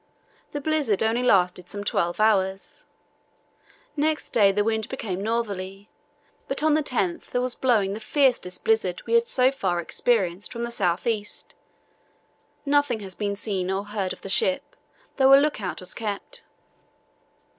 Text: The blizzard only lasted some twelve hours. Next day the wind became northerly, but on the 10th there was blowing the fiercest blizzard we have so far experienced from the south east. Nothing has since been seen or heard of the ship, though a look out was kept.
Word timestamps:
The 0.51 0.59
blizzard 0.61 1.03
only 1.03 1.21
lasted 1.21 1.69
some 1.69 1.83
twelve 1.83 2.19
hours. 2.19 2.85
Next 3.95 4.31
day 4.31 4.51
the 4.51 4.63
wind 4.63 4.89
became 4.89 5.21
northerly, 5.21 5.89
but 6.47 6.63
on 6.63 6.73
the 6.73 6.81
10th 6.81 7.25
there 7.29 7.39
was 7.39 7.53
blowing 7.53 7.93
the 7.93 7.99
fiercest 7.99 8.63
blizzard 8.63 9.05
we 9.05 9.13
have 9.13 9.27
so 9.27 9.51
far 9.51 9.79
experienced 9.79 10.51
from 10.51 10.63
the 10.63 10.71
south 10.71 11.05
east. 11.05 11.53
Nothing 12.65 13.01
has 13.01 13.11
since 13.11 13.19
been 13.19 13.35
seen 13.35 13.69
or 13.69 13.83
heard 13.85 14.11
of 14.11 14.21
the 14.21 14.27
ship, 14.27 14.75
though 15.17 15.35
a 15.35 15.35
look 15.39 15.61
out 15.61 15.81
was 15.81 15.93
kept. 15.93 16.45